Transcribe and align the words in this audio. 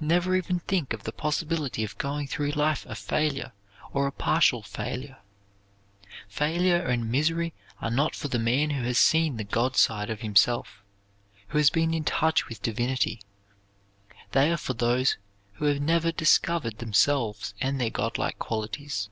Never 0.00 0.34
even 0.34 0.60
think 0.60 0.94
of 0.94 1.02
the 1.02 1.12
possibility 1.12 1.84
of 1.84 1.98
going 1.98 2.26
through 2.26 2.52
life 2.52 2.86
a 2.86 2.94
failure 2.94 3.52
or 3.92 4.06
a 4.06 4.12
partial 4.12 4.62
failure. 4.62 5.18
Failure 6.26 6.80
and 6.80 7.12
misery 7.12 7.52
are 7.82 7.90
not 7.90 8.14
for 8.16 8.28
the 8.28 8.38
man 8.38 8.70
who 8.70 8.84
has 8.84 8.98
seen 8.98 9.36
the 9.36 9.44
God 9.44 9.76
side 9.76 10.08
of 10.08 10.22
himself, 10.22 10.82
who 11.48 11.58
has 11.58 11.68
been 11.68 11.92
in 11.92 12.04
touch 12.04 12.48
with 12.48 12.62
divinity. 12.62 13.20
They 14.32 14.50
are 14.50 14.56
for 14.56 14.72
those 14.72 15.18
who 15.56 15.66
have 15.66 15.82
never 15.82 16.12
discovered 16.12 16.78
themselves 16.78 17.52
and 17.60 17.78
their 17.78 17.90
God 17.90 18.16
like 18.16 18.38
qualities. 18.38 19.10